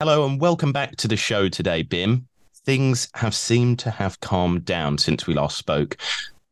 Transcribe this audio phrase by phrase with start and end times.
[0.00, 2.28] Hello and welcome back to the show today, Bim.
[2.64, 5.96] Things have seemed to have calmed down since we last spoke.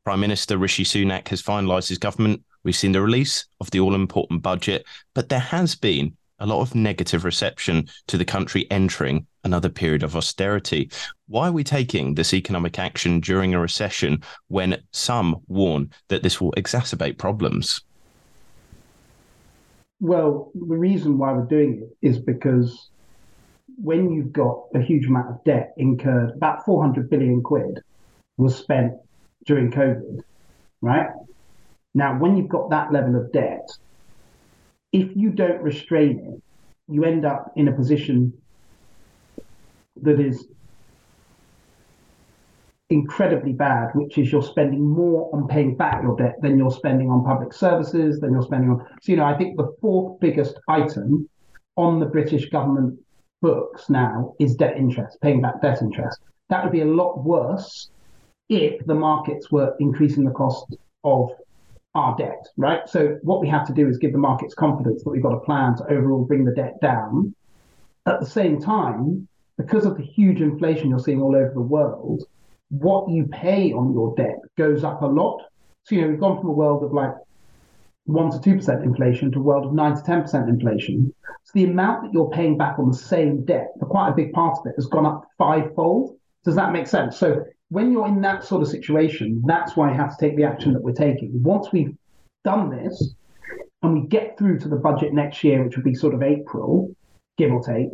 [0.03, 2.43] Prime Minister Rishi Sunak has finalised his government.
[2.65, 6.61] We've seen the release of the all important budget, but there has been a lot
[6.61, 10.91] of negative reception to the country entering another period of austerity.
[11.29, 16.41] Why are we taking this economic action during a recession when some warn that this
[16.41, 17.81] will exacerbate problems?
[20.01, 22.91] Well, the reason why we're doing it is because
[23.77, 27.81] when you've got a huge amount of debt incurred, about 400 billion quid
[28.37, 28.93] was spent
[29.45, 30.21] during COVID,
[30.81, 31.11] right?
[31.95, 33.69] Now, when you've got that level of debt,
[34.93, 36.43] if you don't restrain it,
[36.93, 38.33] you end up in a position
[40.03, 40.47] that is
[42.89, 47.11] incredibly bad, which is you're spending more on paying back your debt than you're spending
[47.11, 48.87] on public services, than you're spending on.
[49.03, 51.29] So, you know, I think the fourth biggest item
[51.77, 52.99] on the British government
[53.43, 56.21] books now is debt interest, paying back debt interest.
[56.49, 57.91] That would be a lot worse
[58.49, 61.31] if the markets were increasing the cost of
[61.95, 62.89] our debt, right?
[62.89, 65.41] So what we have to do is give the markets confidence that we've got a
[65.41, 67.35] plan to overall bring the debt down.
[68.07, 72.25] At the same time, because of the huge inflation you're seeing all over the world,
[72.69, 75.41] what you pay on your debt goes up a lot.
[75.85, 77.13] So, you know, we've gone from a world of like
[78.07, 81.13] one to two percent inflation to a world of nine to ten percent inflation.
[81.45, 84.33] So the amount that you're paying back on the same debt for quite a big
[84.33, 86.17] part of it has gone up fivefold.
[86.45, 87.17] Does that make sense?
[87.17, 90.45] So when you're in that sort of situation, that's why you have to take the
[90.45, 91.31] action that we're taking.
[91.43, 91.95] Once we've
[92.45, 93.15] done this
[93.83, 96.95] and we get through to the budget next year, which would be sort of April,
[97.39, 97.91] give or take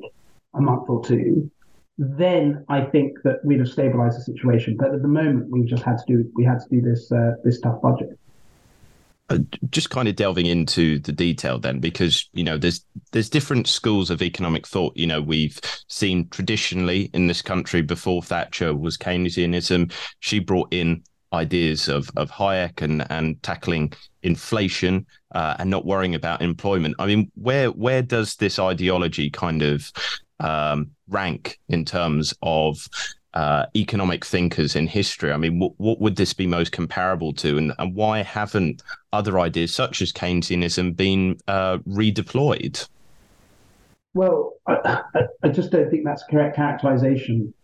[0.55, 1.51] a month or two,
[1.99, 4.77] then I think that we'd have stabilized the situation.
[4.79, 7.33] But at the moment, we just had to do we had to do this uh,
[7.45, 8.19] this tough budget.
[9.33, 9.39] Uh,
[9.71, 14.11] just kind of delving into the detail then because you know there's there's different schools
[14.11, 14.95] of economic thought.
[14.95, 15.59] You know we've
[15.89, 21.03] seen traditionally in this country before Thatcher was Keynesianism she brought in
[21.33, 26.97] ideas of of Hayek and and tackling inflation uh, and not worrying about employment.
[26.99, 29.91] I mean where where does this ideology kind of
[30.41, 32.87] um, rank in terms of
[33.35, 35.33] uh, economic thinkers in history.
[35.33, 38.83] I mean, what, what would this be most comparable to, and, and why haven't
[39.13, 42.87] other ideas such as Keynesianism been uh, redeployed?
[44.15, 45.03] Well, I,
[45.43, 47.55] I, just don't think that's a correct characterization.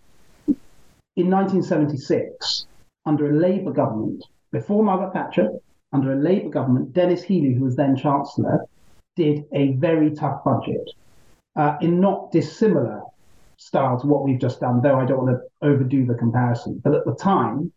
[0.47, 2.67] In 1976,
[3.05, 5.50] under a Labour government, before Margaret Thatcher,
[5.93, 8.65] under a Labour government, Denis Healey, who was then Chancellor,
[9.17, 10.89] did a very tough budget
[11.56, 13.03] uh, in not dissimilar
[13.58, 16.80] style to what we've just done, though I don't want to overdo the comparison.
[16.82, 17.70] But at the time,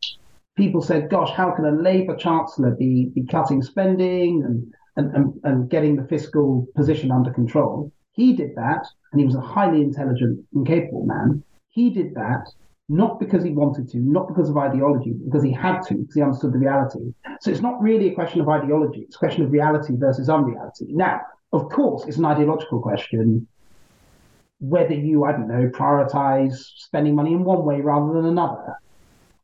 [0.55, 5.33] people said, gosh, how can a Labour Chancellor be, be cutting spending and, and, and,
[5.43, 7.91] and getting the fiscal position under control?
[8.13, 11.43] He did that, and he was a highly intelligent and capable man.
[11.69, 12.47] He did that
[12.91, 16.21] not because he wanted to, not because of ideology, because he had to, because he
[16.21, 17.13] understood the reality.
[17.39, 20.87] So it's not really a question of ideology, it's a question of reality versus unreality.
[20.89, 21.21] Now,
[21.53, 23.47] of course, it's an ideological question
[24.61, 28.75] whether you, I don't know, prioritize spending money in one way rather than another,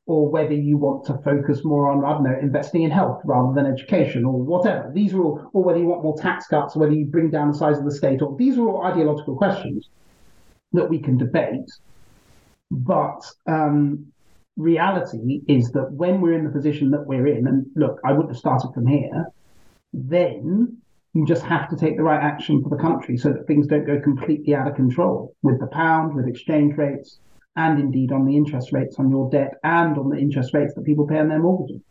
[0.05, 3.53] or whether you want to focus more on, I don't know, investing in health rather
[3.53, 4.91] than education or whatever.
[4.94, 7.51] These are all, or whether you want more tax cuts, or whether you bring down
[7.51, 9.89] the size of the state, or these are all ideological questions
[10.72, 11.69] that we can debate.
[12.69, 14.07] But um,
[14.55, 18.29] reality is that when we're in the position that we're in, and look, I wouldn't
[18.29, 19.25] have started from here,
[19.94, 20.78] then
[21.13, 23.85] you just have to take the right action for the country so that things don't
[23.85, 27.19] go completely out of control with the pound, with exchange rates,
[27.56, 30.85] and indeed on the interest rates on your debt and on the interest rates that
[30.85, 31.81] people pay on their mortgages.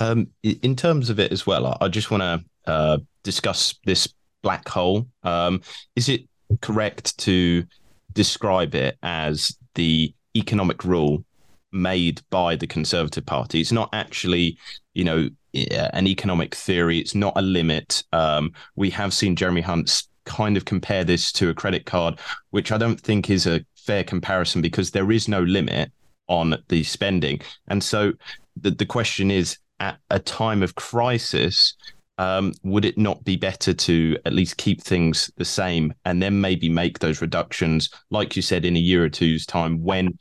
[0.00, 4.08] Um, in terms of it as well, I just want to uh, discuss this
[4.42, 5.06] black hole.
[5.22, 5.60] Um,
[5.96, 6.22] is it
[6.60, 7.64] correct to
[8.12, 11.24] describe it as the economic rule
[11.72, 13.60] made by the Conservative Party?
[13.60, 14.56] It's not actually,
[14.94, 16.98] you know, an economic theory.
[16.98, 18.02] It's not a limit.
[18.12, 22.18] Um, we have seen Jeremy Hunt kind of compare this to a credit card,
[22.50, 25.90] which I don't think is a fair comparison because there is no limit
[26.28, 27.40] on the spending.
[27.68, 28.12] And so
[28.60, 31.74] the, the question is at a time of crisis,
[32.18, 36.40] um, would it not be better to at least keep things the same and then
[36.40, 40.18] maybe make those reductions, like you said, in a year or two's time when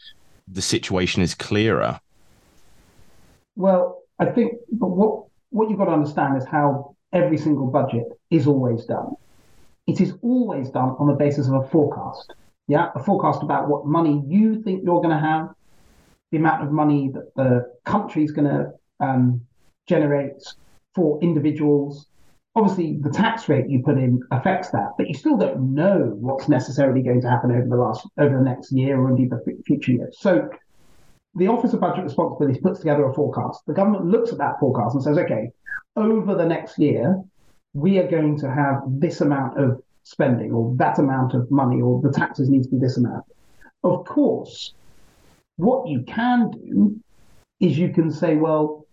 [0.47, 1.99] the situation is clearer?
[3.55, 8.05] Well, I think, but what what you've got to understand is how every single budget
[8.29, 9.15] is always done.
[9.87, 12.33] It is always done on the basis of a forecast.
[12.67, 15.49] Yeah, a forecast about what money you think you're going to have,
[16.31, 19.41] the amount of money that the country is going to um,
[19.87, 20.43] generate
[20.93, 22.07] for individuals
[22.57, 26.49] obviously the tax rate you put in affects that, but you still don't know what's
[26.49, 29.91] necessarily going to happen over the last over the next year or indeed the future
[29.91, 30.17] years.
[30.19, 30.49] So
[31.37, 33.61] the Office of Budget Responsibility puts together a forecast.
[33.67, 35.51] The government looks at that forecast and says, okay,
[35.95, 37.21] over the next year,
[37.73, 42.01] we are going to have this amount of spending or that amount of money or
[42.01, 43.23] the taxes need to be this amount.
[43.83, 44.73] Of course,
[45.57, 46.99] what you can do
[47.59, 48.85] is you can say, well,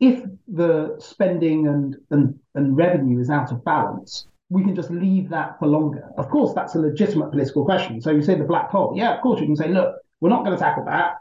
[0.00, 5.30] if the spending and, and, and revenue is out of balance, we can just leave
[5.30, 6.10] that for longer.
[6.18, 8.00] Of course, that's a legitimate political question.
[8.02, 8.92] So you say the black hole.
[8.94, 11.16] Yeah, of course, you can say, look, we're not going to tackle that.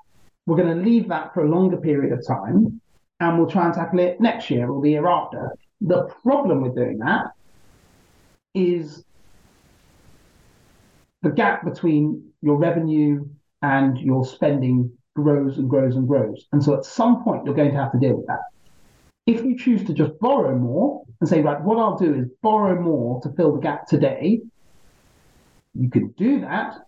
[0.45, 2.81] We're going to leave that for a longer period of time
[3.19, 5.51] and we'll try and tackle it next year or the year after.
[5.81, 7.27] The problem with doing that
[8.53, 9.03] is
[11.21, 13.25] the gap between your revenue
[13.61, 16.45] and your spending grows and grows and grows.
[16.51, 18.41] And so at some point, you're going to have to deal with that.
[19.25, 22.79] If you choose to just borrow more and say, right, what I'll do is borrow
[22.79, 24.41] more to fill the gap today,
[25.73, 26.85] you can do that.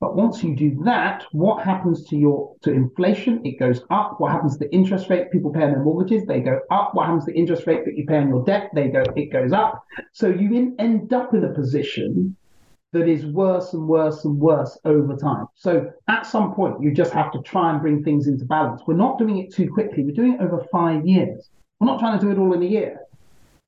[0.00, 3.44] But once you do that, what happens to your to inflation?
[3.44, 4.18] It goes up.
[4.18, 6.26] What happens to the interest rate people pay on their mortgages?
[6.26, 6.94] They go up.
[6.94, 8.70] What happens to the interest rate that you pay on your debt?
[8.74, 9.84] They go it goes up.
[10.12, 12.34] So you in, end up in a position
[12.92, 15.46] that is worse and worse and worse over time.
[15.54, 18.82] So at some point, you just have to try and bring things into balance.
[18.86, 20.02] We're not doing it too quickly.
[20.02, 21.50] We're doing it over five years.
[21.78, 23.00] We're not trying to do it all in a year.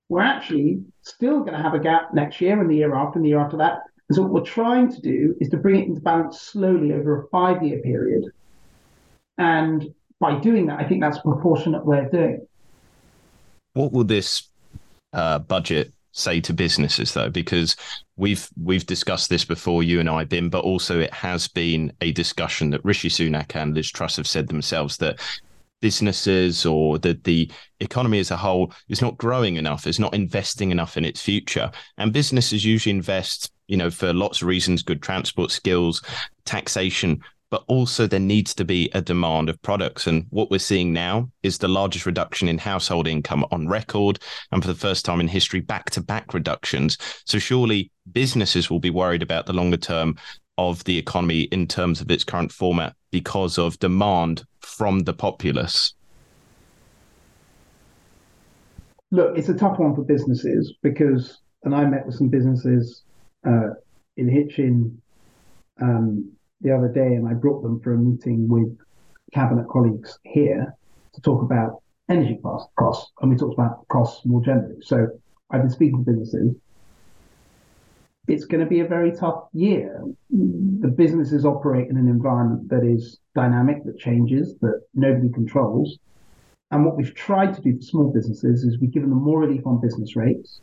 [0.09, 3.25] We're actually still going to have a gap next year and the year after and
[3.25, 3.81] the year after that.
[4.13, 7.23] And so what we're trying to do is to bring it into balance slowly over
[7.23, 8.25] a five-year period.
[9.39, 12.49] And by doing that, I think that's a proportionate way of doing it.
[13.73, 14.51] What will this
[15.15, 17.75] uh, budget say to businesses though because
[18.17, 22.13] we've we've discussed this before you and I Bim but also it has been a
[22.13, 25.19] discussion that Rishi Sunak and Liz Truss have said themselves that
[25.81, 27.51] businesses or that the
[27.81, 31.71] economy as a whole is not growing enough is not investing enough in its future
[31.97, 36.03] and businesses usually invest you know for lots of reasons good transport skills
[36.45, 37.21] taxation
[37.53, 40.07] but also there needs to be a demand of products.
[40.07, 44.21] And what we're seeing now is the largest reduction in household income on record,
[44.51, 46.97] and for the first time in history, back to back reductions.
[47.27, 50.17] So surely businesses will be worried about the longer term
[50.57, 55.93] of the economy in terms of its current format because of demand from the populace.
[59.11, 63.03] Look, it's a tough one for businesses because, and I met with some businesses
[63.47, 63.71] uh,
[64.17, 65.01] in Hitchin
[65.81, 68.79] um, the other day, and I brought them for a meeting with
[69.33, 70.75] cabinet colleagues here
[71.15, 74.77] to talk about energy cost, costs, and we talked about costs more generally.
[74.83, 75.07] So
[75.51, 76.55] I've been speaking to businesses.
[78.29, 80.01] It's going to be a very tough year.
[80.31, 85.99] The businesses operate in an environment that is dynamic, that changes, that nobody controls.
[86.71, 89.67] And what we've tried to do for small businesses is we've given them more relief
[89.67, 90.61] on business rates.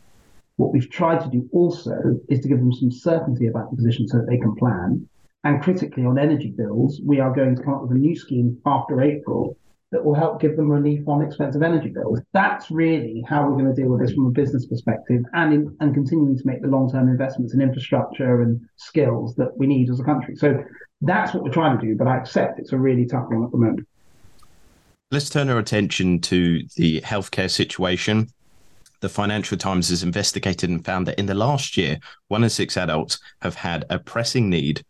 [0.60, 4.06] What we've tried to do also is to give them some certainty about the position
[4.06, 5.08] so that they can plan.
[5.42, 8.58] And critically, on energy bills, we are going to come up with a new scheme
[8.66, 9.56] after April
[9.90, 12.20] that will help give them relief on expensive energy bills.
[12.34, 15.76] That's really how we're going to deal with this from a business perspective and in,
[15.80, 19.98] and continuing to make the long-term investments in infrastructure and skills that we need as
[19.98, 20.36] a country.
[20.36, 20.62] So
[21.00, 23.50] that's what we're trying to do, but I accept it's a really tough one at
[23.50, 23.88] the moment.
[25.10, 28.28] Let's turn our attention to the healthcare situation.
[29.00, 31.98] The Financial Times has investigated and found that in the last year,
[32.28, 34.84] one in six adults have had a pressing need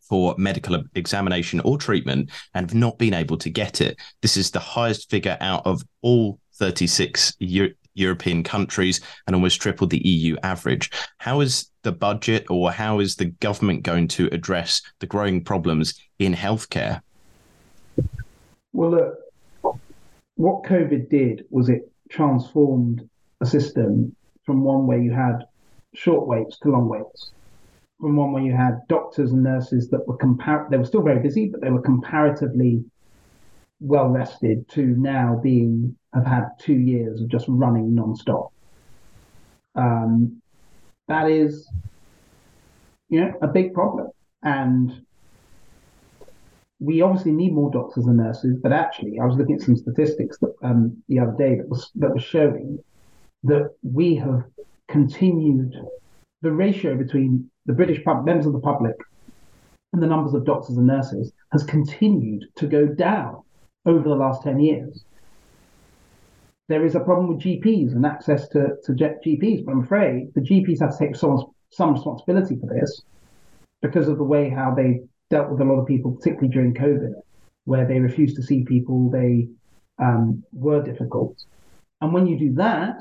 [0.00, 3.98] for medical examination or treatment and have not been able to get it.
[4.22, 9.86] This is the highest figure out of all 36 Euro- European countries and almost triple
[9.86, 10.90] the EU average.
[11.18, 15.94] How is the budget or how is the government going to address the growing problems
[16.18, 17.00] in healthcare?
[18.72, 19.76] Well, look,
[20.36, 23.08] what COVID did was it transformed
[23.44, 25.44] a system from one where you had
[25.94, 27.30] short waits to long waits
[28.00, 31.20] from one where you had doctors and nurses that were compar- they were still very
[31.20, 32.84] busy, but they were comparatively
[33.80, 38.52] well rested to now being have had two years of just running non-stop.
[39.74, 40.40] Um,
[41.08, 41.68] that is,
[43.08, 44.10] you know, a big problem,
[44.42, 45.04] and
[46.78, 48.58] we obviously need more doctors and nurses.
[48.62, 51.90] But actually, I was looking at some statistics that um, the other day that was
[51.96, 52.78] that was showing
[53.44, 54.44] that we have
[54.88, 55.74] continued
[56.42, 58.96] the ratio between the British pub- members of the public
[59.92, 63.42] and the numbers of doctors and nurses has continued to go down
[63.86, 65.04] over the last 10 years.
[66.68, 70.40] There is a problem with GPs and access to, to GPs, but I'm afraid the
[70.40, 73.02] GPs have to take some, some responsibility for this
[73.82, 77.12] because of the way how they dealt with a lot of people, particularly during COVID,
[77.64, 79.48] where they refused to see people, they
[79.98, 81.44] um, were difficult.
[82.00, 82.96] And when you do that,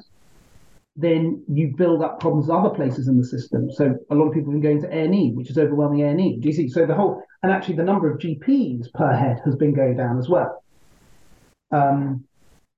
[0.95, 3.71] then you build up problems other places in the system.
[3.71, 6.39] So a lot of people have been going to A&E, which is overwhelming A&E.
[6.39, 6.69] Do you see?
[6.69, 10.19] So the whole, and actually the number of GPs per head has been going down
[10.19, 10.63] as well.
[11.71, 12.25] Um,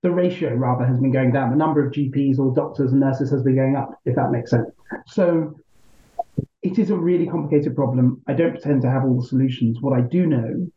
[0.01, 1.49] the ratio rather has been going down.
[1.49, 4.51] The number of GPs or doctors and nurses has been going up, if that makes
[4.51, 4.69] sense.
[5.07, 5.59] So
[6.61, 8.21] it is a really complicated problem.
[8.27, 9.81] I don't pretend to have all the solutions.
[9.81, 10.67] What I do know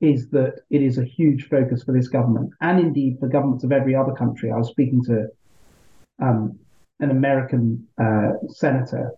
[0.00, 3.70] is that it is a huge focus for this government and indeed for governments of
[3.70, 4.50] every other country.
[4.50, 5.28] I was speaking to
[6.20, 6.58] um,
[7.02, 9.12] an American uh, senator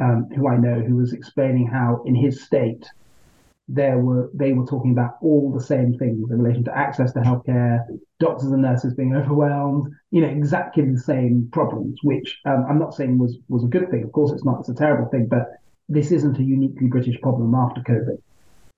[0.00, 2.84] um, who I know who was explaining how in his state
[3.68, 7.20] there were they were talking about all the same things in relation to access to
[7.20, 7.84] healthcare,
[8.18, 11.98] doctors and nurses being overwhelmed, you know, exactly the same problems.
[12.02, 14.02] Which um, I'm not saying was was a good thing.
[14.02, 14.60] Of course, it's not.
[14.60, 18.18] It's a terrible thing, but this isn't a uniquely British problem after COVID.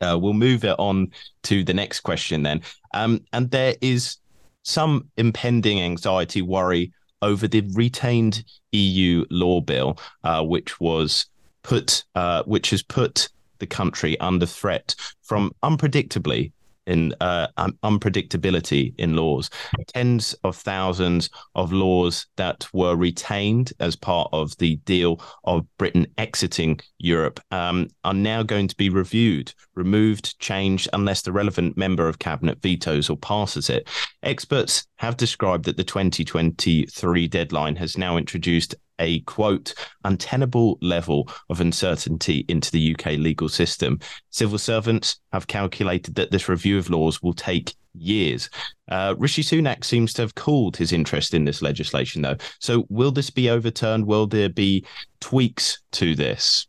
[0.02, 1.10] Uh, we'll move it on
[1.42, 2.62] to the next question then.
[2.94, 4.16] Um, and there is
[4.62, 11.26] some impending anxiety, worry over the retained EU law bill, uh, which was
[11.62, 16.52] put, uh, which has put the country under threat from unpredictably
[16.86, 19.50] in uh, un- unpredictability in laws.
[19.88, 26.06] Tens of thousands of laws that were retained as part of the deal of Britain
[26.18, 32.08] exiting Europe um, are now going to be reviewed, removed, changed, unless the relevant member
[32.08, 33.88] of cabinet vetoes or passes it.
[34.22, 41.60] Experts have described that the 2023 deadline has now introduced a quote untenable level of
[41.60, 43.98] uncertainty into the UK legal system.
[44.30, 48.48] Civil servants have calculated that this review of laws will take years.
[48.88, 52.36] Uh, Rishi Sunak seems to have cooled his interest in this legislation, though.
[52.60, 54.06] So, will this be overturned?
[54.06, 54.84] Will there be
[55.20, 56.66] tweaks to this?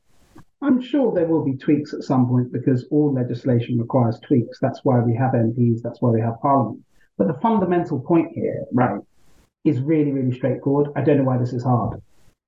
[0.63, 4.59] I'm sure there will be tweaks at some point because all legislation requires tweaks.
[4.59, 6.83] That's why we have MPs, that's why we have Parliament.
[7.17, 9.01] But the fundamental point here, right,
[9.63, 10.91] is really, really straightforward.
[10.95, 12.01] I don't know why this is hard.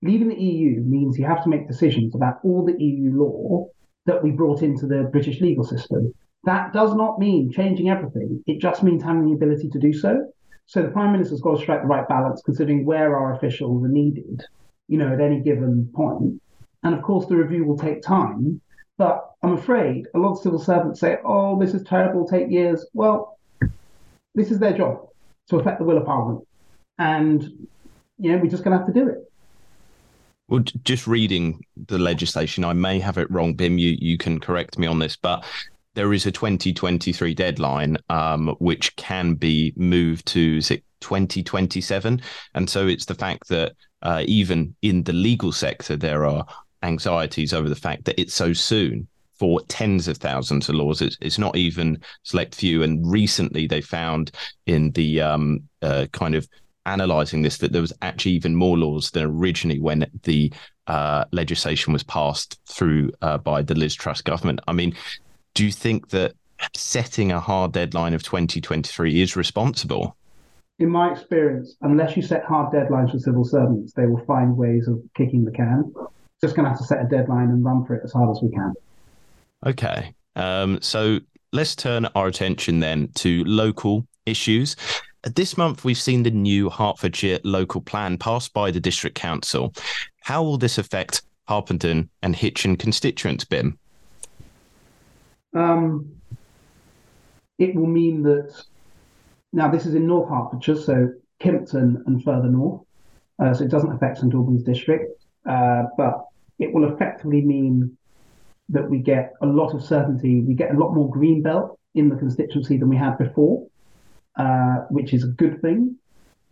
[0.03, 3.65] Leaving the EU means you have to make decisions about all the EU law
[4.05, 6.13] that we brought into the British legal system.
[6.43, 8.43] That does not mean changing everything.
[8.45, 10.29] It just means having the ability to do so.
[10.65, 13.87] So the Prime Minister's got to strike the right balance, considering where our officials are
[13.87, 14.43] needed,
[14.89, 16.41] you know, at any given point.
[16.83, 18.59] And of course, the review will take time.
[18.97, 22.85] But I'm afraid a lot of civil servants say, oh, this is terrible, take years.
[22.93, 23.39] Well,
[24.35, 25.07] this is their job
[25.47, 26.45] to affect the will of Parliament.
[26.99, 27.67] And,
[28.17, 29.29] you know, we're just going to have to do it.
[30.53, 33.79] Well, just reading the legislation, I may have it wrong, Bim.
[33.79, 35.43] You you can correct me on this, but
[35.95, 42.21] there is a 2023 deadline, um, which can be moved to is it 2027,
[42.53, 43.71] and so it's the fact that
[44.03, 46.45] uh, even in the legal sector there are
[46.83, 49.07] anxieties over the fact that it's so soon
[49.39, 51.01] for tens of thousands of laws.
[51.01, 52.83] It's, it's not even select few.
[52.83, 54.31] And recently they found
[54.67, 56.47] in the um, uh, kind of
[56.85, 60.51] analyzing this that there was actually even more laws than originally when the
[60.87, 64.59] uh, legislation was passed through uh, by the Liz Truss government.
[64.67, 64.95] I mean,
[65.53, 66.33] do you think that
[66.75, 70.15] setting a hard deadline of 2023 is responsible?
[70.79, 74.87] In my experience, unless you set hard deadlines for civil servants, they will find ways
[74.87, 75.93] of kicking the can.
[76.41, 78.41] Just going to have to set a deadline and run for it as hard as
[78.41, 78.73] we can.
[79.65, 80.13] Okay.
[80.35, 81.19] Um, so
[81.51, 84.75] let's turn our attention then to local issues.
[85.23, 89.73] This month, we've seen the new Hertfordshire local plan passed by the District Council.
[90.21, 93.79] How will this affect Harpenden and Hitchin constituents, Bim?
[95.55, 96.11] Um,
[97.57, 98.53] it will mean that
[99.53, 102.81] now this is in North Hertfordshire, so Kimpton and further north.
[103.39, 106.25] Uh, so it doesn't affect St Albans district, uh, but
[106.59, 107.97] it will effectively mean
[108.69, 110.41] that we get a lot of certainty.
[110.41, 113.67] We get a lot more green belt in the constituency than we had before
[114.35, 115.95] uh, which is a good thing.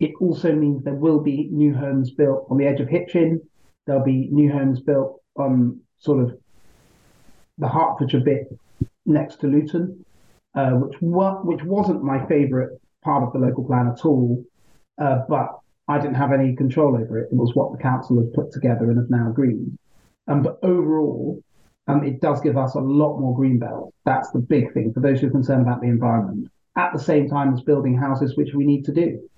[0.00, 3.40] It also means there will be new homes built on the edge of Hitchin.
[3.86, 6.38] There'll be new homes built on sort of
[7.58, 8.48] the Hertfordshire bit
[9.06, 10.04] next to Luton,
[10.54, 12.70] uh, which wa- which wasn't my favourite
[13.02, 14.44] part of the local plan at all,
[14.98, 15.58] uh, but
[15.88, 17.28] I didn't have any control over it.
[17.32, 19.76] It was what the council has put together and have now agreed.
[20.28, 21.42] Um, but overall,
[21.88, 23.92] um, it does give us a lot more green belt.
[24.04, 27.28] That's the big thing for those who are concerned about the environment at the same
[27.28, 29.28] time as building houses, which we need to do.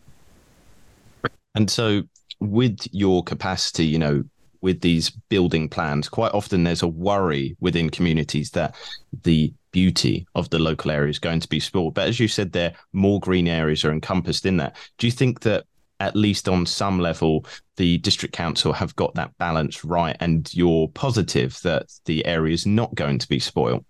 [1.54, 2.02] And so,
[2.40, 4.24] with your capacity, you know,
[4.60, 8.74] with these building plans, quite often there's a worry within communities that
[9.22, 11.94] the beauty of the local area is going to be spoiled.
[11.94, 14.76] But as you said, there more green areas are encompassed in that.
[14.98, 15.64] Do you think that
[16.00, 17.44] at least on some level,
[17.76, 22.66] the district council have got that balance right, and you're positive that the area is
[22.66, 23.84] not going to be spoiled?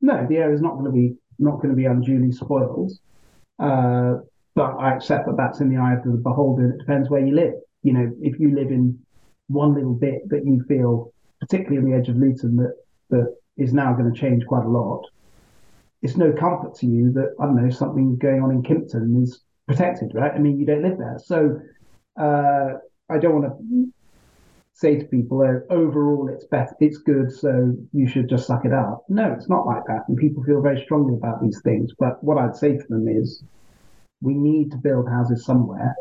[0.00, 2.92] No, the area is not going to be not going to be unduly spoiled.
[3.58, 4.16] Uh,
[4.54, 6.70] but I accept that that's in the eye of the beholder.
[6.72, 7.54] It depends where you live.
[7.82, 8.98] You know, if you live in
[9.48, 12.74] one little bit that you feel, particularly on the edge of Luton, that
[13.10, 15.04] that is now going to change quite a lot,
[16.02, 19.40] it's no comfort to you that I don't know something going on in Kimpton is
[19.66, 20.32] protected, right?
[20.32, 21.60] I mean, you don't live there, so
[22.20, 22.74] uh,
[23.08, 23.92] I don't want to
[24.76, 28.74] say to people, oh, overall it's better, it's good, so you should just suck it
[28.74, 29.04] up.
[29.08, 31.92] No, it's not like that, and people feel very strongly about these things.
[31.98, 33.42] But what I'd say to them is,
[34.20, 35.94] we need to build houses somewhere.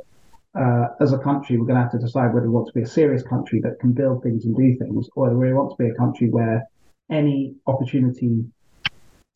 [0.60, 2.82] Uh, as a country, we're going to have to decide whether we want to be
[2.82, 5.82] a serious country that can build things and do things, or whether we want to
[5.82, 6.63] be a country where
[7.10, 8.44] any opportunity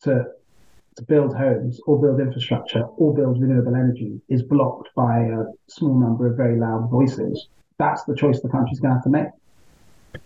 [0.02, 0.24] to
[0.96, 5.98] to build homes or build infrastructure or build renewable energy is blocked by a small
[5.98, 7.48] number of very loud voices.
[7.80, 10.22] That's the choice the country's going to have to make.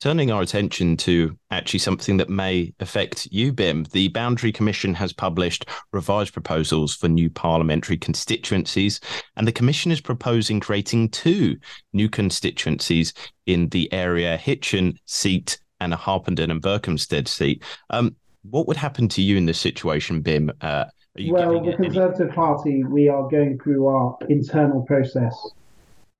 [0.00, 5.12] Turning our attention to actually something that may affect you, Bim, the Boundary Commission has
[5.12, 9.00] published revised proposals for new parliamentary constituencies,
[9.36, 11.56] and the Commission is proposing creating two
[11.92, 13.12] new constituencies
[13.44, 17.62] in the area Hitchin seat and a Harpenden and Berkhamsted seat.
[17.90, 18.16] Um,
[18.50, 20.50] what would happen to you in this situation, Bim?
[20.60, 20.86] Uh,
[21.28, 22.34] well, the Conservative any...
[22.34, 25.34] Party, we are going through our internal process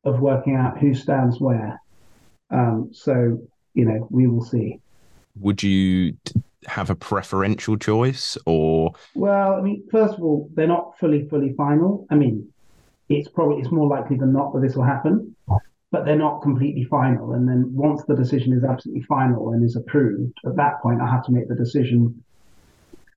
[0.05, 1.81] of working out who stands where.
[2.51, 3.41] Um, so,
[3.75, 4.81] you know, we will see.
[5.41, 6.17] Would you
[6.67, 8.93] have a preferential choice or?
[9.15, 12.07] Well, I mean, first of all, they're not fully, fully final.
[12.11, 12.49] I mean,
[13.09, 15.35] it's probably it's more likely than not that this will happen
[15.95, 17.35] but they're not completely final.
[17.35, 21.09] And then once the decision is absolutely final and is approved, at that point, I
[21.09, 22.25] have to make the decision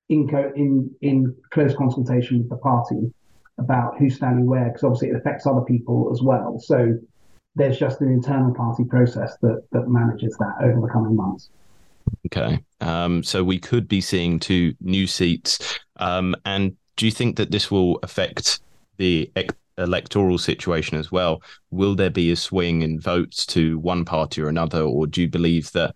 [0.09, 3.11] in co- in in close consultation with the party
[3.57, 6.59] about who's standing where, because obviously it affects other people as well.
[6.59, 6.97] So
[7.55, 11.49] there's just an internal party process that that manages that over the coming months.
[12.27, 15.79] Okay, um, so we could be seeing two new seats.
[15.97, 18.59] Um, and do you think that this will affect
[18.97, 19.31] the
[19.77, 21.41] electoral situation as well.
[21.71, 25.29] Will there be a swing in votes to one party or another, or do you
[25.29, 25.93] believe that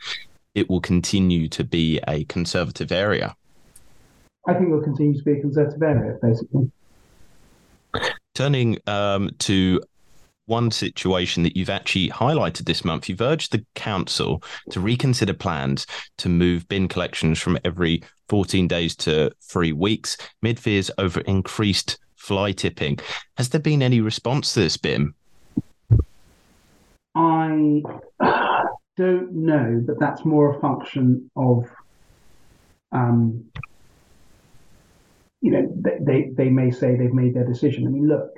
[0.56, 3.36] it will continue to be a conservative area?
[4.47, 6.71] I think it will continue to be a conservative area, basically.
[8.34, 9.82] Turning um, to
[10.46, 13.08] one situation that you've actually highlighted this month.
[13.08, 18.96] You've urged the council to reconsider plans to move bin collections from every 14 days
[18.98, 23.00] to three weeks, mid fears over increased fly tipping.
[23.38, 25.15] Has there been any response to this, Bim?
[27.15, 27.82] I
[28.98, 31.65] don't know, but that's more a function of,
[32.91, 33.46] um,
[35.41, 37.86] you know, they, they, they may say they've made their decision.
[37.88, 38.32] I mean, look,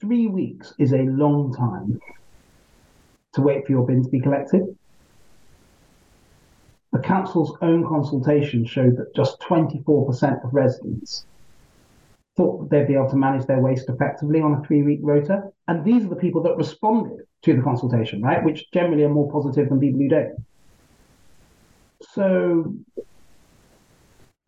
[0.00, 2.00] three weeks is a long time
[3.32, 4.76] to wait for your bin to be collected.
[6.92, 11.24] The council's own consultation showed that just 24% of residents
[12.36, 15.50] thought they'd be able to manage their waste effectively on a three week rota.
[15.68, 18.44] And these are the people that responded to the consultation, right?
[18.44, 20.44] Which generally are more positive than people who don't.
[22.02, 22.74] So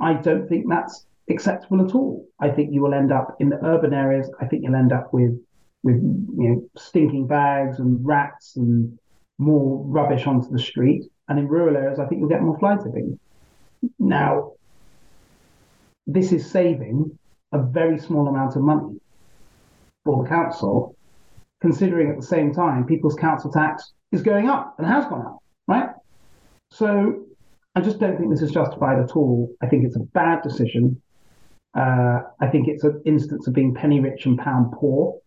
[0.02, 2.26] I don't think that's acceptable at all.
[2.40, 5.12] I think you will end up in the urban areas, I think you'll end up
[5.14, 5.40] with
[5.84, 8.98] with you know stinking bags and rats and
[9.38, 11.04] more rubbish onto the street.
[11.28, 13.18] And in rural areas, I think you'll get more fly tipping.
[13.98, 14.52] Now,
[16.06, 17.18] this is saving
[17.52, 19.00] a very small amount of money
[20.04, 20.96] for the council,
[21.60, 25.38] considering at the same time people's council tax is going up and has gone up,
[25.68, 25.90] right?
[26.70, 27.24] So
[27.74, 29.50] I just don't think this is justified at all.
[29.62, 31.00] I think it's a bad decision.
[31.74, 35.18] Uh, I think it's an instance of being penny rich and pound poor,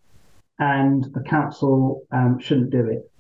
[0.60, 3.12] and the council um, shouldn't do it.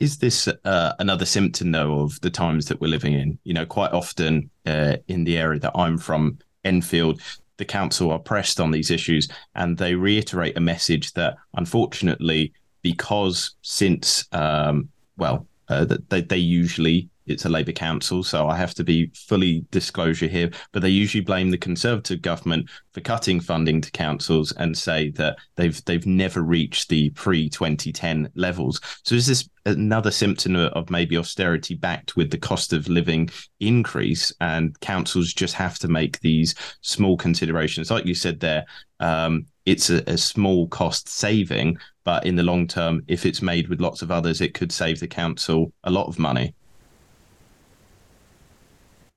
[0.00, 3.38] Is this uh, another symptom, though, of the times that we're living in?
[3.44, 7.20] You know, quite often uh, in the area that I'm from, Enfield,
[7.56, 13.54] the council are pressed on these issues and they reiterate a message that unfortunately because
[13.62, 18.84] since um, well uh, they, they usually it's a Labour council, so I have to
[18.84, 20.50] be fully disclosure here.
[20.72, 25.38] But they usually blame the Conservative government for cutting funding to councils and say that
[25.56, 28.80] they've they've never reached the pre 2010 levels.
[29.04, 33.30] So is this another symptom of maybe austerity backed with the cost of living
[33.60, 38.64] increase, and councils just have to make these small considerations, like you said there.
[39.00, 43.68] Um, it's a, a small cost saving, but in the long term, if it's made
[43.68, 46.54] with lots of others, it could save the council a lot of money.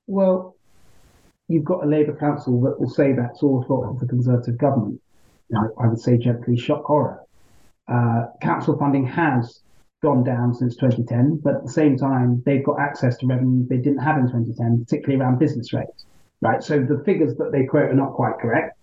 [0.06, 0.56] Well,
[1.48, 5.00] you've got a Labour council that will say that's all fault of the Conservative government.
[5.54, 7.22] I, I would say gently, shock horror.
[7.88, 9.60] Uh, council funding has
[10.02, 13.76] gone down since 2010, but at the same time, they've got access to revenue they
[13.76, 16.04] didn't have in 2010, particularly around business rates.
[16.40, 16.62] Right.
[16.62, 18.76] So the figures that they quote are not quite correct.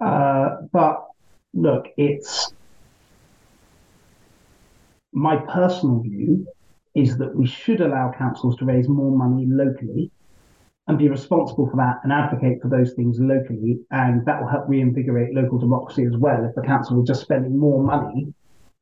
[0.00, 1.06] Uh, but
[1.54, 2.52] look, it's
[5.12, 6.46] my personal view
[6.94, 10.10] is that we should allow councils to raise more money locally
[10.88, 13.78] and be responsible for that and advocate for those things locally.
[13.90, 17.56] And that will help reinvigorate local democracy as well if the council was just spending
[17.56, 18.34] more money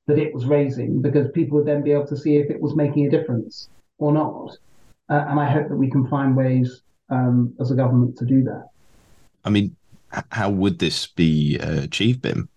[0.06, 2.74] that it was raising, because people would then be able to see if it was
[2.74, 3.68] making a difference
[3.98, 4.56] or not.
[5.08, 8.42] Uh, and I hope that we can find ways um, as a government to do
[8.44, 8.68] that.
[9.44, 9.76] I mean,
[10.30, 12.48] how would this be uh, achieved, Bim?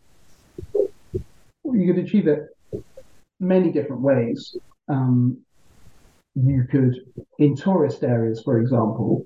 [0.73, 2.47] You could achieve it
[3.39, 4.55] many different ways.
[4.87, 5.37] Um,
[6.35, 6.95] you could,
[7.39, 9.25] in tourist areas, for example,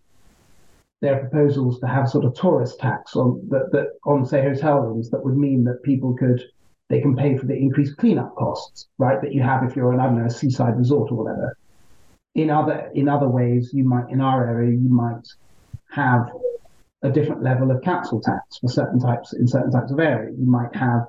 [1.01, 4.79] there are proposals to have sort of tourist tax on that, that on say hotel
[4.79, 6.41] rooms that would mean that people could
[6.89, 9.21] they can pay for the increased cleanup costs, right?
[9.21, 11.57] That you have if you're an I don't know a seaside resort or whatever.
[12.35, 15.27] In other in other ways, you might in our area you might
[15.91, 16.31] have
[17.03, 20.31] a different level of council tax for certain types in certain types of area.
[20.35, 21.07] You might have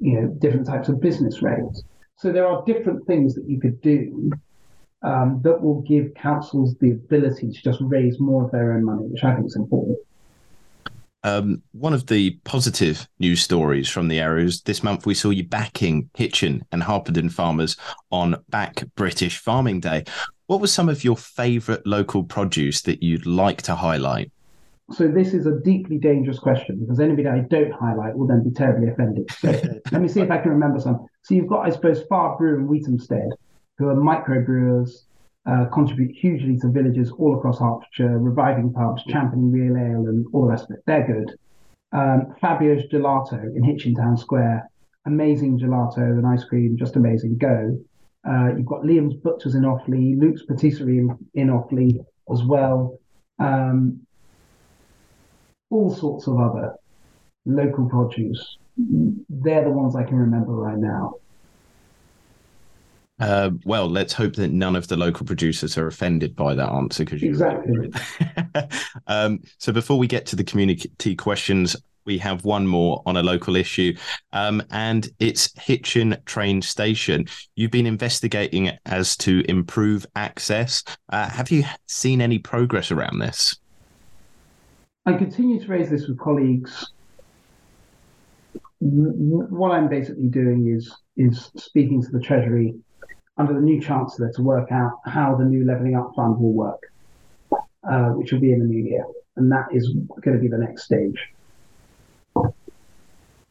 [0.00, 1.82] you know different types of business rates.
[2.16, 4.32] So there are different things that you could do
[5.02, 9.06] um, that will give councils the ability to just raise more of their own money,
[9.06, 9.98] which I think is important.
[11.24, 15.30] Um, one of the positive news stories from the area is this month we saw
[15.30, 17.76] you backing Hitchin and Harpenden farmers
[18.10, 20.04] on Back British Farming Day.
[20.46, 24.30] What was some of your favourite local produce that you'd like to highlight?
[24.90, 28.50] So this is a deeply dangerous question because anybody I don't highlight will then be
[28.50, 29.30] terribly offended.
[29.38, 29.48] So
[29.92, 31.06] let me see if I can remember some.
[31.22, 33.28] So you've got, I suppose, Farr Brew and Wheathampstead,
[33.78, 35.04] who are microbrewers,
[35.46, 40.42] uh, contribute hugely to villages all across Hertfordshire, reviving pubs, championing real ale, and all
[40.42, 40.82] the rest of it.
[40.86, 41.34] They're good.
[41.92, 44.68] Um, Fabio's Gelato in Hitchin Town Square,
[45.06, 47.38] amazing gelato and ice cream, just amazing.
[47.38, 47.78] Go.
[48.28, 52.98] Uh, you've got Liam's Butchers in Offley, Luke's Patisserie in, in Offley as well.
[53.38, 54.00] Um,
[55.70, 56.74] all sorts of other
[57.46, 58.58] local produce.
[58.76, 61.14] They're the ones I can remember right now.
[63.20, 67.04] Uh, well, let's hope that none of the local producers are offended by that answer
[67.04, 67.90] because you exactly.
[69.08, 73.22] um, so before we get to the community questions, we have one more on a
[73.22, 73.94] local issue,
[74.32, 77.26] um, and it's Hitchin train station.
[77.56, 80.84] You've been investigating as to improve access.
[81.10, 83.56] Uh, have you seen any progress around this?
[85.06, 86.92] I continue to raise this with colleagues.
[88.80, 92.74] What I'm basically doing is is speaking to the Treasury
[93.38, 96.82] under the new Chancellor to work out how the new Levelling Up Fund will work,
[97.88, 99.04] uh, which will be in the new year.
[99.36, 99.88] And that is
[100.22, 101.18] going to be the next stage.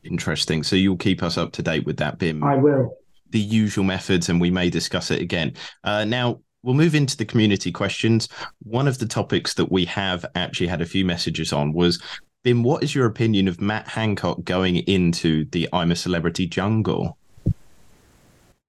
[0.04, 0.64] Interesting.
[0.64, 2.44] So you'll keep us up to date with that, Bim.
[2.44, 2.98] I will.
[3.32, 5.54] The usual methods, and we may discuss it again.
[5.84, 8.28] Uh, now, we'll move into the community questions.
[8.64, 12.02] One of the topics that we have actually had a few messages on was
[12.44, 17.18] Bim, what is your opinion of Matt Hancock going into the I'm a Celebrity jungle?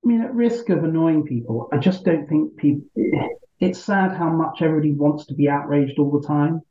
[0.04, 2.88] I mean, at risk of annoying people, I just don't think people.
[3.60, 6.62] It's sad how much everybody wants to be outraged all the time.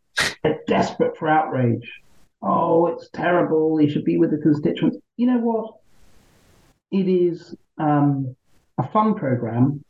[0.41, 1.91] They're desperate for outrage.
[2.41, 3.77] Oh, it's terrible.
[3.77, 4.97] He should be with the constituents.
[5.17, 5.73] You know what?
[6.91, 8.35] It is um,
[8.77, 9.83] a fun program.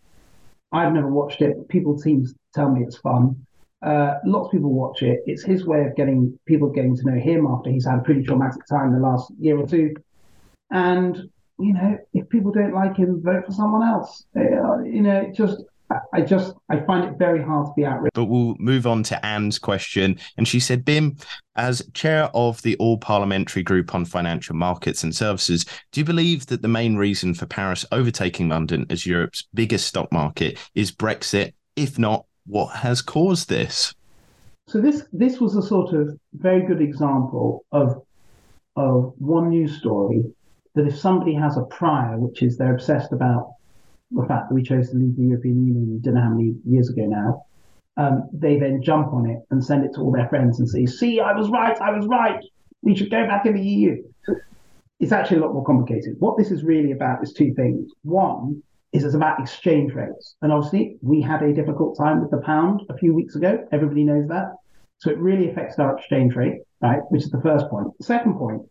[0.71, 1.69] I've never watched it.
[1.69, 3.45] People seem to tell me it's fun.
[3.81, 5.21] Uh, lots of people watch it.
[5.27, 8.23] It's his way of getting people getting to know him after he's had a pretty
[8.23, 9.93] traumatic time the last year or two.
[10.71, 14.25] And you know, if people don't like him, vote for someone else.
[14.35, 15.63] Uh, you know, just
[16.13, 18.13] I just I find it very hard to be outraged.
[18.13, 21.15] But we'll move on to Anne's question, and she said, "Bim,
[21.55, 26.47] as chair of the All Parliamentary Group on Financial Markets and Services, do you believe
[26.47, 31.53] that the main reason for Paris overtaking London as Europe's biggest stock market is Brexit?
[31.75, 33.93] If not, what has caused this?"
[34.67, 38.03] So this this was a sort of very good example of
[38.75, 40.23] of one news story
[40.77, 43.53] that if somebody has a prior, which is they're obsessed about
[44.11, 46.89] the fact that we chose to leave the European Union, don't know how many years
[46.89, 47.43] ago now,
[47.97, 50.85] um, they then jump on it and send it to all their friends and say,
[50.85, 52.39] see, I was right, I was right,
[52.81, 54.03] we should go back in the EU.
[54.99, 56.15] It's actually a lot more complicated.
[56.19, 57.91] What this is really about is two things.
[58.03, 58.61] One
[58.93, 60.35] is it's about exchange rates.
[60.41, 63.67] And obviously, we had a difficult time with the pound a few weeks ago.
[63.71, 64.55] Everybody knows that.
[64.99, 67.01] So it really affects our exchange rate, right?
[67.09, 67.89] Which is the first point.
[67.99, 68.63] The second point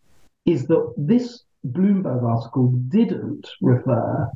[0.47, 4.31] is that this Bloomberg article didn't refer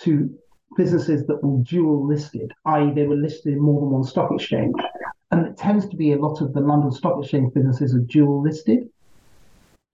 [0.00, 0.30] to
[0.76, 4.74] businesses that were dual listed, i.e., they were listed in more than one stock exchange.
[5.30, 8.42] And it tends to be a lot of the London Stock Exchange businesses are dual
[8.42, 8.88] listed.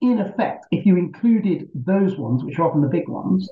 [0.01, 3.49] In effect, if you included those ones, which are often the big ones,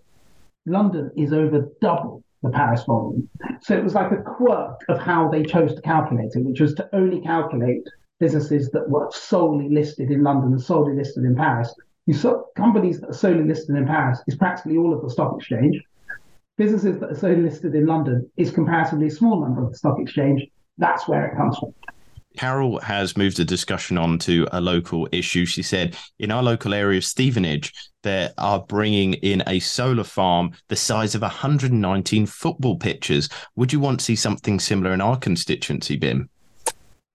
[0.65, 3.30] London is over double the Paris volume.
[3.62, 6.73] So it was like a quirk of how they chose to calculate it, which was
[6.75, 7.88] to only calculate
[8.19, 11.73] businesses that were solely listed in London and solely listed in Paris.
[12.10, 15.38] You saw companies that are solely listed in Paris is practically all of the stock
[15.38, 15.80] exchange.
[16.58, 20.00] Businesses that are solely listed in London is comparatively a small number of the stock
[20.00, 20.41] exchange.
[20.80, 21.72] That's where it comes from.
[22.36, 25.45] Carol has moved the discussion on to a local issue.
[25.45, 30.54] She said, in our local area of Stevenage, they are bringing in a solar farm
[30.67, 33.30] the size of 119 football pitches.
[33.56, 36.28] Would you want to see something similar in our constituency, Bim?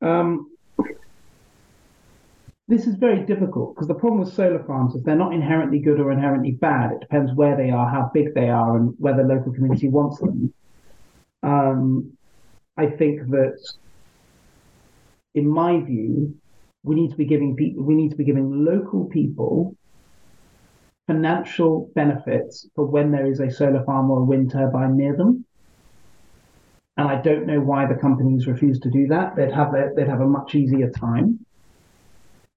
[0.00, 0.53] Um,
[2.66, 6.00] this is very difficult because the problem with solar farms is they're not inherently good
[6.00, 6.92] or inherently bad.
[6.92, 10.18] It depends where they are, how big they are, and whether the local community wants
[10.18, 10.52] them.
[11.42, 12.12] Um,
[12.76, 13.58] I think that,
[15.34, 16.34] in my view,
[16.82, 19.76] we need to be giving people, we need to be giving local people
[21.06, 25.44] financial benefits for when there is a solar farm or a wind turbine near them.
[26.96, 29.36] And I don't know why the companies refuse to do that.
[29.36, 31.43] They'd have they'd have a much easier time.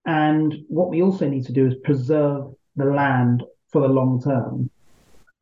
[0.07, 4.69] And what we also need to do is preserve the land for the long term.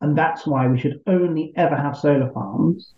[0.00, 2.92] And that's why we should only ever have solar farms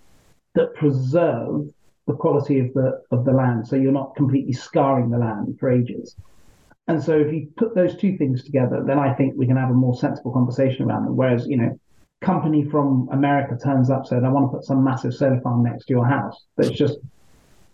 [0.55, 1.69] that preserve
[2.07, 3.69] the quality of the of the land.
[3.69, 6.17] So you're not completely scarring the land for ages.
[6.89, 9.71] And so if you put those two things together, then I think we can have
[9.71, 11.17] a more sensible conversation around them.
[11.17, 11.79] Whereas, you know,
[12.23, 15.85] company from America turns up said, I want to put some massive solar farm next
[15.87, 16.47] to your house.
[16.57, 16.99] It's just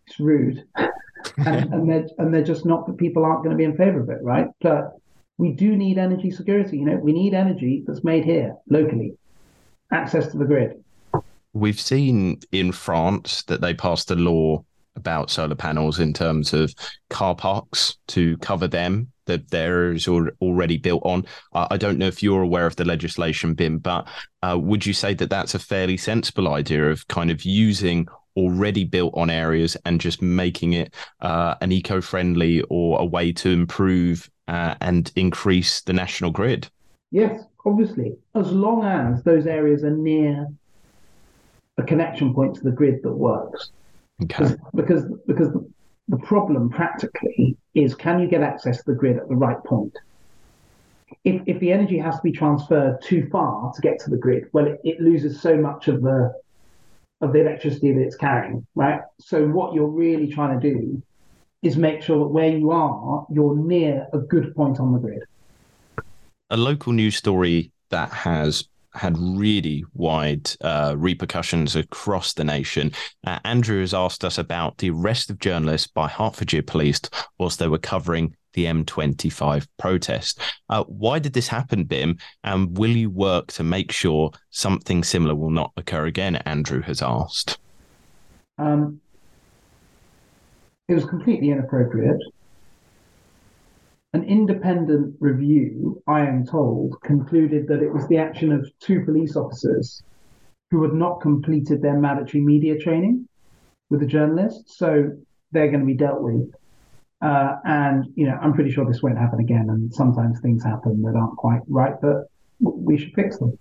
[0.08, 0.64] it's rude.
[1.38, 4.00] and, and they're and they're just not that people aren't going to be in favor
[4.00, 4.48] of it, right?
[4.60, 4.98] But
[5.38, 6.78] we do need energy security.
[6.78, 9.16] You know, we need energy that's made here locally,
[9.90, 10.82] access to the grid.
[11.52, 14.64] We've seen in France that they passed a law
[14.96, 16.74] about solar panels in terms of
[17.10, 21.24] car parks to cover them that there is already built on.
[21.52, 24.06] I don't know if you're aware of the legislation, Bim, but
[24.42, 28.84] uh, would you say that that's a fairly sensible idea of kind of using already
[28.84, 33.50] built on areas and just making it uh, an eco friendly or a way to
[33.50, 36.68] improve uh, and increase the national grid?
[37.10, 40.48] Yes, obviously, as long as those areas are near
[41.78, 43.70] a connection point to the grid that works.
[44.22, 44.54] Okay.
[44.74, 45.48] Because because
[46.08, 49.96] the problem practically is can you get access to the grid at the right point?
[51.24, 54.48] If, if the energy has to be transferred too far to get to the grid,
[54.52, 56.34] well, it, it loses so much of the
[57.24, 59.00] of the electricity that it's carrying, right?
[59.20, 61.02] So what you're really trying to do
[61.62, 65.22] is make sure that where you are, you're near a good point on the grid.
[66.50, 72.92] A local news story that has had really wide uh, repercussions across the nation.
[73.26, 77.00] Uh, Andrew has asked us about the arrest of journalists by Hertfordshire police
[77.38, 80.40] whilst they were covering the M25 protest.
[80.68, 82.18] Uh, why did this happen, Bim?
[82.42, 86.36] And will you work to make sure something similar will not occur again?
[86.36, 87.58] Andrew has asked.
[88.58, 89.00] Um,
[90.88, 92.20] it was completely inappropriate.
[94.12, 99.34] An independent review, I am told, concluded that it was the action of two police
[99.34, 100.02] officers
[100.70, 103.28] who had not completed their mandatory media training
[103.90, 104.76] with the journalists.
[104.78, 105.10] So
[105.50, 106.52] they're going to be dealt with.
[107.24, 109.66] Uh, and, you know, I'm pretty sure this won't happen again.
[109.70, 112.28] And sometimes things happen that aren't quite right, but
[112.60, 113.58] we should fix them.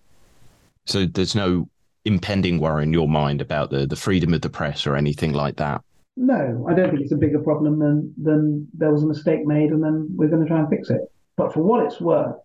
[0.86, 1.70] So there's no
[2.06, 5.58] impending worry in your mind about the, the freedom of the press or anything like
[5.58, 5.82] that?
[6.16, 9.72] No, I don't think it's a bigger problem than than there was a mistake made
[9.72, 11.02] and then we're going to try and fix it.
[11.38, 12.36] But for what it's worth,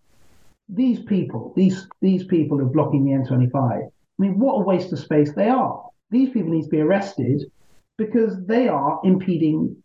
[0.69, 3.57] these people, these these people who are blocking the M25.
[3.57, 5.85] I mean, what a waste of space they are.
[6.11, 7.43] These people need to be arrested
[7.99, 9.77] because they are impeding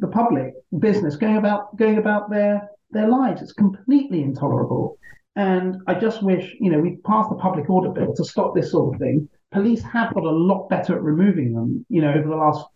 [0.00, 3.42] the public business going about going about their their lives.
[3.42, 4.98] It's completely intolerable.
[5.36, 8.72] And I just wish, you know, we passed the public order bill to stop this
[8.72, 9.28] sort of thing.
[9.52, 12.66] Police have got a lot better at removing them, you know, over the last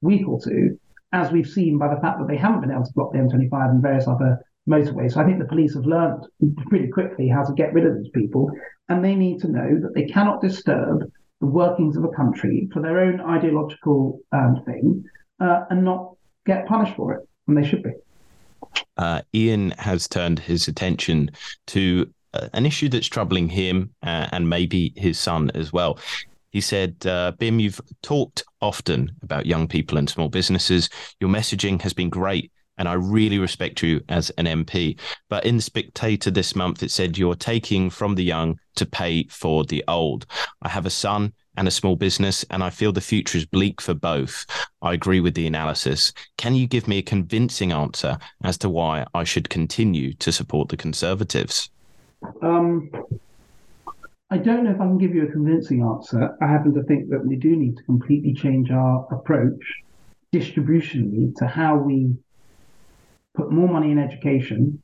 [0.00, 0.78] week or two,
[1.12, 3.70] as we've seen by the fact that they haven't been able to block the M25
[3.70, 5.12] and various other motorways.
[5.12, 6.26] So I think the police have learned
[6.68, 8.50] pretty quickly how to get rid of these people,
[8.88, 11.04] and they need to know that they cannot disturb
[11.40, 15.04] the workings of a country for their own ideological um, thing
[15.40, 16.14] uh, and not
[16.48, 17.92] get punished for it, and they should be.
[18.96, 21.30] Uh, Ian has turned his attention
[21.68, 25.98] to uh, an issue that's troubling him uh, and maybe his son as well.
[26.50, 30.88] He said, uh, Bim, you've talked often about young people and small businesses.
[31.20, 34.98] Your messaging has been great, and I really respect you as an MP.
[35.28, 39.24] But in the Spectator this month, it said you're taking from the young to pay
[39.24, 40.26] for the old.
[40.62, 43.80] I have a son and a small business, and I feel the future is bleak
[43.80, 44.46] for both.
[44.80, 46.12] I agree with the analysis.
[46.36, 50.68] Can you give me a convincing answer as to why I should continue to support
[50.68, 51.68] the Conservatives?
[52.42, 52.92] Um,
[54.30, 56.36] I don't know if I can give you a convincing answer.
[56.40, 59.60] I happen to think that we do need to completely change our approach
[60.32, 62.14] distributionally to how we
[63.34, 64.80] put more money in education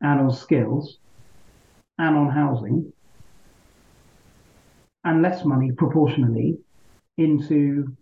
[0.00, 0.98] and on skills
[1.98, 2.92] and on housing
[5.04, 6.58] and less money proportionally
[7.18, 7.94] into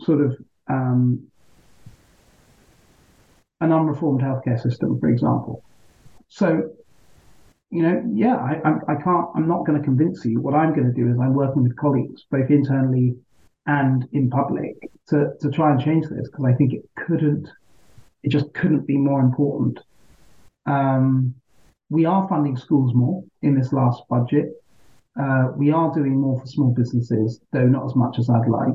[0.00, 0.36] sort of
[0.68, 1.28] um,
[3.60, 5.64] an unreformed healthcare system, for example.
[6.28, 6.70] So,
[7.70, 10.40] you know, yeah, I, I, I can't, I'm not going to convince you.
[10.40, 13.16] What I'm going to do is I'm working with colleagues, both internally
[13.66, 14.76] and in public,
[15.08, 17.48] to, to try and change this because I think it couldn't,
[18.22, 19.80] it just couldn't be more important.
[20.66, 21.34] Um,
[21.90, 24.52] we are funding schools more in this last budget.
[25.20, 28.74] Uh, we are doing more for small businesses, though not as much as I'd like.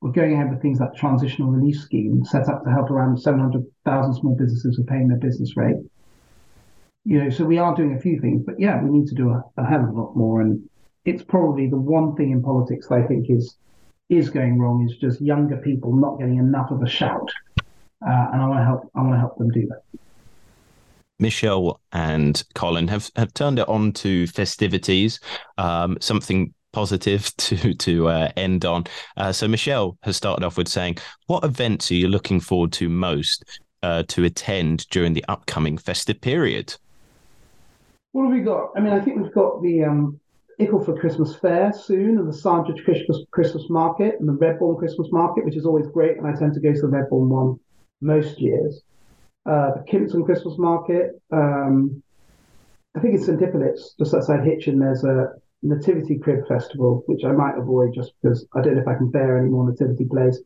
[0.00, 4.14] We're going ahead with things like transitional relief scheme set up to help around 700,000
[4.14, 5.76] small businesses with paying their business rate.
[7.04, 9.30] You know, so we are doing a few things, but yeah, we need to do
[9.30, 10.40] a, a hell of a lot more.
[10.40, 10.68] And
[11.04, 13.56] it's probably the one thing in politics that I think is
[14.08, 17.28] is going wrong is just younger people not getting enough of a shout.
[18.06, 18.90] Uh, and I want to help.
[18.94, 20.00] I want to help them do that.
[21.18, 25.20] Michelle and Colin have, have turned it on to festivities,
[25.58, 28.84] um, something positive to to uh, end on.
[29.16, 32.88] Uh, so Michelle has started off with saying, "What events are you looking forward to
[32.88, 33.44] most
[33.82, 36.74] uh, to attend during the upcoming festive period?"
[38.12, 38.70] What have we got?
[38.76, 40.20] I mean, I think we've got the um,
[40.58, 45.44] Ickle Christmas Fair soon, and the Sandridge Christmas Christmas Market, and the Redbourn Christmas Market,
[45.44, 46.16] which is always great.
[46.18, 47.58] And I tend to go to the Redbourn one
[48.00, 48.82] most years.
[49.46, 51.22] Uh, the Kimpton Christmas Market.
[51.30, 52.02] Um,
[52.96, 53.40] I think it's St.
[53.98, 54.78] Just outside Hitchin.
[54.78, 58.88] There's a Nativity Crib Festival, which I might avoid just because I don't know if
[58.88, 60.40] I can bear any more Nativity plays.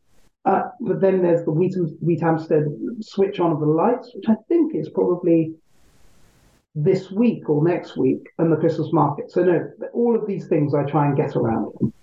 [0.45, 2.65] Uh, but then there's the Wheat, Wheathampstead
[3.03, 5.53] Switch On of the Lights, which I think is probably
[6.75, 9.31] this week or next week, and the Christmas market.
[9.31, 11.93] So no, all of these things I try and get around.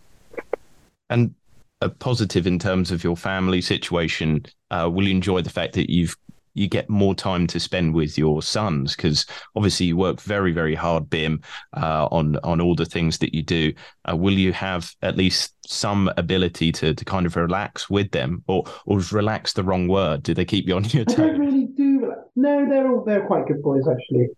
[1.11, 1.35] And
[1.81, 4.45] a positive in terms of your family situation.
[4.71, 6.17] Uh, will you enjoy the fact that you've
[6.59, 10.75] you get more time to spend with your sons because obviously you work very very
[10.75, 11.41] hard bim
[11.77, 13.73] uh, on on all the things that you do.
[14.11, 18.43] Uh, will you have at least some ability to to kind of relax with them
[18.49, 20.23] or or is relax the wrong word?
[20.23, 23.27] Do they keep you on your toes I don't really do no they're all they're
[23.27, 24.29] quite good boys actually.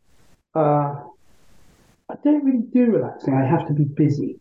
[0.54, 0.94] Uh,
[2.08, 3.34] I don't really do relaxing.
[3.34, 4.40] I have to be busy.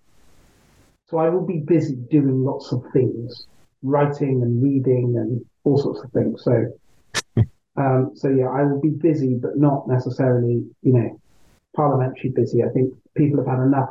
[1.06, 3.48] So I will be busy doing lots of things
[3.84, 6.44] writing and reading and all sorts of things.
[6.44, 6.66] So
[7.80, 11.22] um, so yeah, I will be busy, but not necessarily, you know,
[11.76, 12.62] parliamentary busy.
[12.62, 13.90] I think people have had enough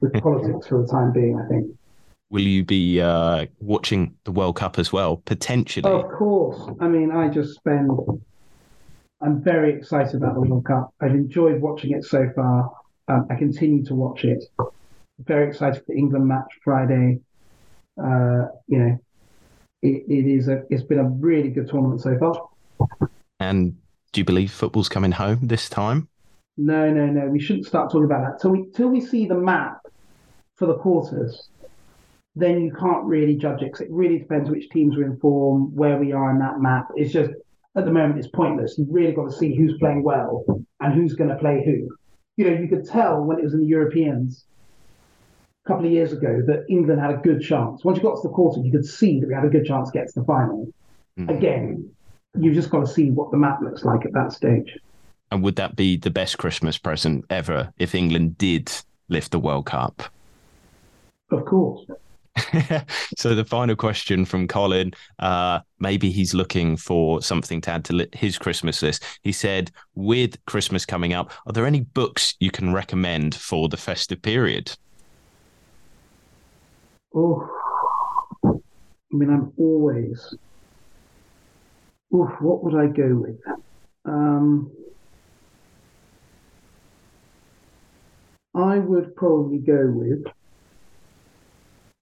[0.00, 1.38] with politics for the time being.
[1.38, 1.66] I think.
[2.30, 5.90] Will you be uh, watching the World Cup as well, potentially?
[5.90, 6.76] Of course.
[6.80, 7.90] I mean, I just spend.
[9.20, 10.94] I'm very excited about the World Cup.
[11.00, 12.70] I've enjoyed watching it so far.
[13.08, 14.44] Um, I continue to watch it.
[15.20, 17.20] Very excited for the England match Friday.
[17.98, 18.98] Uh, you know,
[19.82, 20.62] it, it is a.
[20.70, 22.48] It's been a really good tournament so far.
[23.40, 23.76] And
[24.12, 26.08] do you believe football's coming home this time?
[26.56, 27.26] No, no, no.
[27.26, 29.80] We shouldn't start talking about that till we till we see the map
[30.56, 31.48] for the quarters.
[32.34, 35.74] Then you can't really judge it because it really depends which teams are in form,
[35.74, 36.88] where we are in that map.
[36.94, 37.30] It's just
[37.76, 38.76] at the moment it's pointless.
[38.78, 40.44] You've really got to see who's playing well
[40.80, 41.88] and who's going to play who.
[42.36, 44.44] You know, you could tell when it was in the Europeans
[45.64, 47.84] a couple of years ago that England had a good chance.
[47.84, 49.90] Once you got to the quarter, you could see that we had a good chance
[49.90, 50.68] to get to the final.
[51.18, 51.30] Mm-hmm.
[51.30, 51.90] Again,
[52.38, 54.78] you've just got to see what the map looks like at that stage.
[55.30, 58.70] And would that be the best Christmas present ever if England did
[59.08, 60.02] lift the World Cup?
[61.30, 61.84] Of course.
[63.16, 68.08] so the final question from Colin, uh, maybe he's looking for something to add to
[68.12, 69.02] his Christmas list.
[69.22, 73.76] He said, with Christmas coming up, are there any books you can recommend for the
[73.76, 74.72] festive period?
[77.14, 77.48] Oh,
[78.44, 78.50] I
[79.10, 80.34] mean, I'm always
[82.16, 83.38] Oof, what would I go with?
[84.06, 84.70] Um,
[88.54, 90.24] I would probably go with.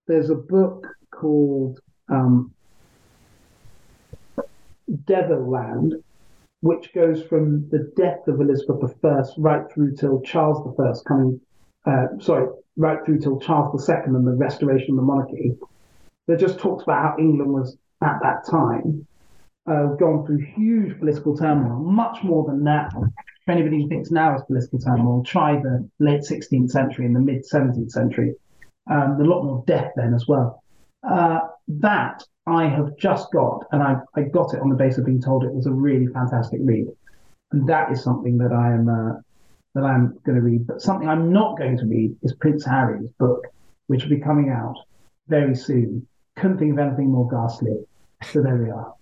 [0.06, 2.54] There's a book called um,
[4.88, 5.94] Devilland,
[6.60, 11.40] which goes from the death of Elizabeth I right through till Charles I coming.
[11.84, 15.56] Uh, sorry, right through till Charles II and the restoration of the monarchy.
[16.28, 19.08] That just talks about how England was at that time
[19.66, 22.88] uh, gone through huge political turmoil, much more than now.
[23.46, 27.44] If anybody thinks now is political turmoil, try the late 16th century and the mid
[27.44, 28.34] 17th century.
[28.90, 30.62] Um, a lot more death then as well.
[31.02, 35.06] Uh, that I have just got, and I, I got it on the basis of
[35.06, 36.86] being told it was a really fantastic read.
[37.52, 39.20] And that is something that I am uh,
[39.74, 40.66] that I'm going to read.
[40.66, 43.46] But something I'm not going to read is Prince Harry's book,
[43.86, 44.76] which will be coming out
[45.28, 46.06] very soon.
[46.36, 47.76] Couldn't think of anything more ghastly.
[48.22, 48.94] So there we are.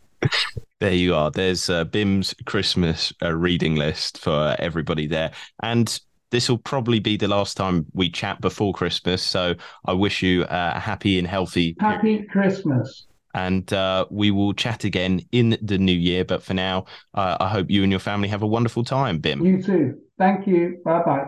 [0.80, 1.30] There you are.
[1.30, 5.30] There's uh, Bim's Christmas uh, reading list for everybody there.
[5.62, 6.00] And
[6.32, 9.22] this will probably be the last time we chat before Christmas.
[9.22, 9.54] So
[9.84, 11.76] I wish you a happy and healthy.
[11.78, 12.24] Happy.
[12.24, 13.06] Christmas.
[13.34, 16.24] And uh, we will chat again in the new year.
[16.24, 19.44] But for now, uh, I hope you and your family have a wonderful time, Bim.
[19.44, 20.00] You too.
[20.18, 20.80] Thank you.
[20.84, 21.26] Bye bye.